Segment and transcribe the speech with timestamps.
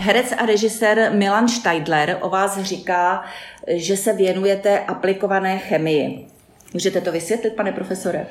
[0.00, 3.24] Herec a režisér Milan Steidler o vás říká,
[3.68, 6.26] že se věnujete aplikované chemii.
[6.72, 8.26] Můžete to vysvětlit, pane profesore?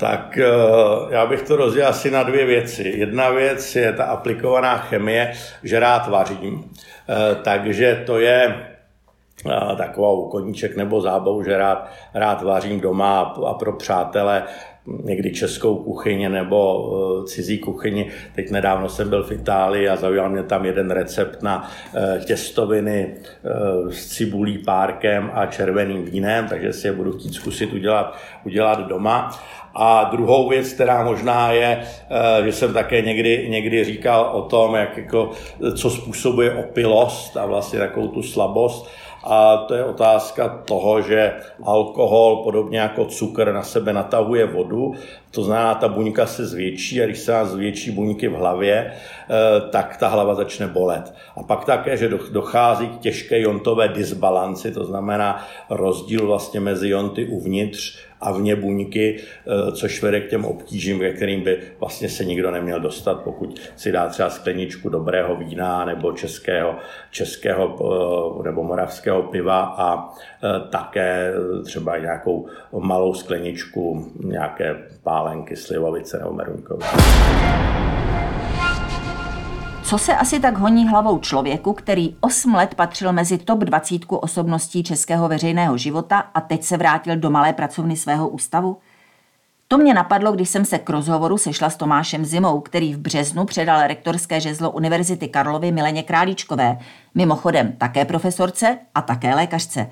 [0.00, 0.44] Tak eh,
[1.10, 2.82] já bych to rozdělil asi na dvě věci.
[2.96, 6.64] Jedna věc je ta aplikovaná chemie, že rád vařím.
[6.64, 8.56] Eh, takže to je
[9.46, 14.42] eh, takovou koníček nebo zábavu, že rád, rád vařím doma a pro přátele
[14.86, 18.10] někdy českou kuchyni nebo cizí kuchyni.
[18.34, 21.70] Teď nedávno jsem byl v Itálii a zaujal mě tam jeden recept na
[22.24, 23.14] těstoviny
[23.90, 29.30] s cibulí, párkem a červeným vínem, takže si je budu chtít zkusit udělat, udělat doma.
[29.74, 34.74] A druhou věc, která možná je, eh, že jsem také někdy, někdy říkal o tom,
[34.74, 35.30] jak jako,
[35.76, 38.90] co způsobuje opilost a vlastně takovou tu slabost.
[39.24, 41.32] A to je otázka toho, že
[41.64, 44.71] alkohol, podobně jako cukr, na sebe natahuje vodu.
[44.72, 44.96] demorou
[45.32, 49.70] To znamená, ta buňka se zvětší a když se nás zvětší buňky v hlavě, eh,
[49.70, 51.14] tak ta hlava začne bolet.
[51.36, 57.26] A pak také, že dochází k těžké jontové disbalanci, to znamená rozdíl vlastně mezi jonty
[57.26, 62.24] uvnitř a vně buňky, eh, což vede k těm obtížím, ve kterým by vlastně se
[62.24, 66.76] nikdo neměl dostat, pokud si dá třeba skleničku dobrého vína nebo českého,
[67.10, 70.14] českého eh, nebo moravského piva a
[70.70, 71.32] také
[71.64, 72.46] třeba nějakou
[72.78, 74.76] malou skleničku nějaké
[75.22, 76.86] pálenky, slivovice nebo meruňkové.
[79.82, 84.82] Co se asi tak honí hlavou člověku, který 8 let patřil mezi top 20 osobností
[84.82, 88.76] českého veřejného života a teď se vrátil do malé pracovny svého ústavu?
[89.68, 93.44] To mě napadlo, když jsem se k rozhovoru sešla s Tomášem Zimou, který v březnu
[93.44, 96.78] předal rektorské žezlo Univerzity Karlovy Mileně Králíčkové,
[97.14, 99.90] mimochodem také profesorce a také lékařce.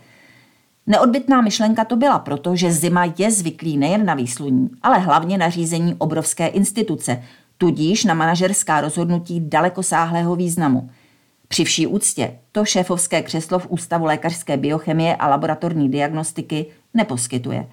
[0.90, 5.50] Neodbitná myšlenka to byla proto, že Zima je zvyklý nejen na výsluní, ale hlavně na
[5.50, 7.22] řízení obrovské instituce,
[7.58, 10.90] tudíž na manažerská rozhodnutí dalekosáhlého významu.
[11.48, 17.66] Při vší úctě to šéfovské křeslo v Ústavu lékařské biochemie a laboratorní diagnostiky neposkytuje.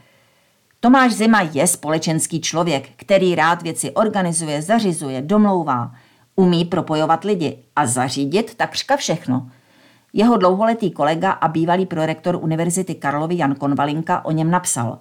[0.80, 5.92] Tomáš Zima je společenský člověk, který rád věci organizuje, zařizuje, domlouvá,
[6.36, 9.50] umí propojovat lidi a zařídit takřka všechno.
[10.18, 15.00] Jeho dlouholetý kolega a bývalý prorektor Univerzity Karlovy Jan Konvalinka o něm napsal.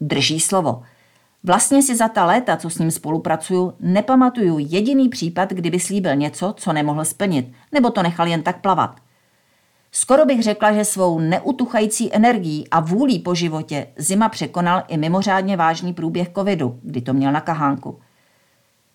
[0.00, 0.82] Drží slovo–
[1.46, 6.54] Vlastně si za ta léta, co s ním spolupracuju, nepamatuju jediný případ, kdyby slíbil něco,
[6.56, 9.00] co nemohl splnit, nebo to nechal jen tak plavat.
[9.92, 15.56] Skoro bych řekla, že svou neutuchající energií a vůlí po životě Zima překonal i mimořádně
[15.56, 18.00] vážný průběh covidu, kdy to měl na kahánku.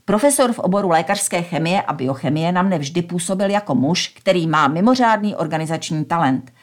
[0.10, 5.36] Profesor v oboru lékařské chemie a biochemie nám nevždy působil jako muž, který má mimořádný
[5.36, 6.54] organizační talent.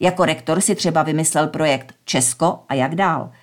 [0.00, 3.30] Jako rektor si třeba vymyslel projekt Česko a jak dál–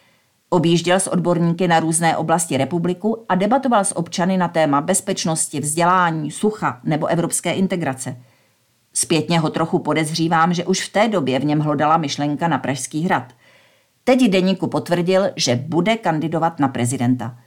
[0.49, 6.31] Objížděl s odborníky na různé oblasti republiku a debatoval s občany na téma bezpečnosti, vzdělání,
[6.31, 8.17] sucha nebo evropské integrace.
[8.93, 13.03] Zpětně ho trochu podezřívám, že už v té době v něm hlodala myšlenka na Pražský
[13.03, 13.33] hrad.
[14.03, 17.37] Teď deníku potvrdil, že bude kandidovat na prezidenta.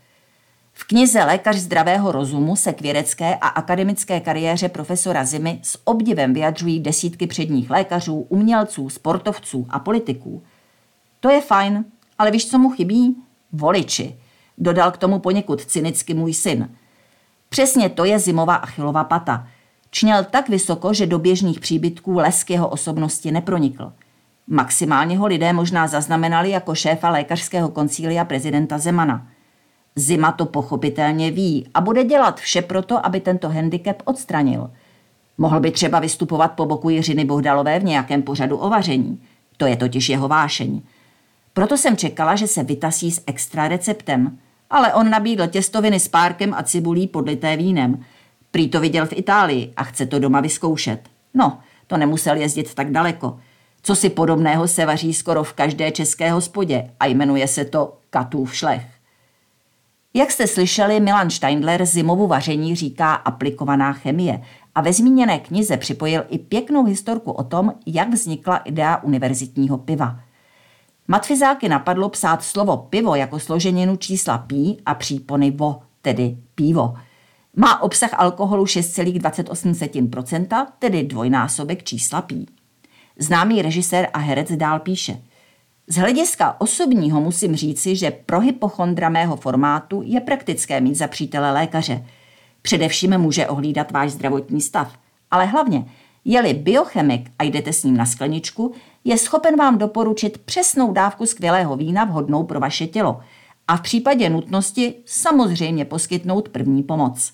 [0.80, 6.34] V knize Lékař zdravého rozumu se k vědecké a akademické kariéře profesora Zimy s obdivem
[6.34, 10.42] vyjadřují desítky předních lékařů, umělců, sportovců a politiků.
[11.20, 11.84] To je fajn,
[12.18, 13.16] ale víš, co mu chybí?
[13.52, 14.16] Voliči.
[14.58, 16.68] Dodal k tomu poněkud cynicky můj syn.
[17.48, 19.48] Přesně to je zimová achilová pata.
[19.90, 23.92] Čněl tak vysoko, že do běžných příbytků lesk jeho osobnosti nepronikl.
[24.46, 29.26] Maximálně ho lidé možná zaznamenali jako šéfa lékařského koncília prezidenta Zemana.
[29.98, 34.70] Zima to pochopitelně ví a bude dělat vše proto, aby tento handicap odstranil.
[35.38, 39.22] Mohl by třeba vystupovat po boku Jiřiny Bohdalové v nějakém pořadu o vaření.
[39.56, 40.80] To je totiž jeho vášeň.
[41.52, 44.38] Proto jsem čekala, že se vytasí s extra receptem.
[44.70, 48.04] Ale on nabídl těstoviny s párkem a cibulí podlité vínem.
[48.50, 51.00] Prý to viděl v Itálii a chce to doma vyzkoušet.
[51.34, 53.38] No, to nemusel jezdit tak daleko.
[53.82, 58.54] Co si podobného se vaří skoro v každé české hospodě a jmenuje se to Katův
[58.54, 58.97] šlech.
[60.14, 64.40] Jak jste slyšeli, Milan Steindler zimovu vaření říká aplikovaná chemie
[64.74, 70.20] a ve zmíněné knize připojil i pěknou historku o tom, jak vznikla idea univerzitního piva–
[71.10, 76.94] Matfizáky napadlo psát slovo pivo jako složeninu čísla pí a přípony vo, tedy pivo.
[77.56, 82.46] Má obsah alkoholu 6,28%, tedy dvojnásobek čísla pí.
[83.18, 85.22] Známý režisér a herec dál píše.
[85.90, 91.52] Z hlediska osobního musím říci, že pro hypochondra mého formátu je praktické mít za přítele
[91.52, 92.06] lékaře.
[92.62, 94.98] Především může ohlídat váš zdravotní stav.
[95.30, 95.84] Ale hlavně,
[96.24, 98.72] je-li biochemik a jdete s ním na skleničku,
[99.04, 103.20] je schopen vám doporučit přesnou dávku skvělého vína vhodnou pro vaše tělo
[103.68, 107.32] a v případě nutnosti samozřejmě poskytnout první pomoc.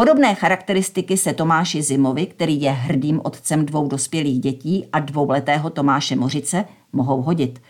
[0.00, 6.16] Podobné charakteristiky se Tomáši Zimovi, který je hrdým otcem dvou dospělých dětí a dvouletého Tomáše
[6.16, 7.62] Mořice, mohou hodit.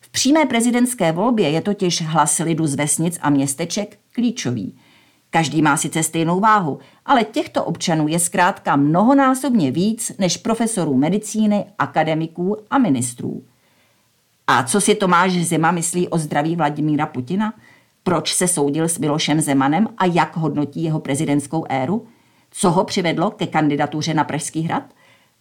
[0.00, 4.74] V přímé prezidentské volbě je totiž hlas lidu z vesnic a městeček klíčový.
[5.30, 11.64] Každý má sice stejnou váhu, ale těchto občanů je zkrátka mnohonásobně víc než profesorů medicíny,
[11.78, 13.42] akademiků a ministrů.
[14.46, 17.54] A co si Tomáš Zima myslí o zdraví Vladimíra Putina?
[18.02, 22.06] Proč se soudil s Milošem Zemanem a jak hodnotí jeho prezidentskou éru?
[22.50, 24.84] Co ho přivedlo ke kandidatuře na Pražský hrad?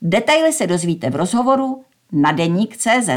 [0.01, 3.09] Detaily se dozvíte v rozhovoru na deník CZ.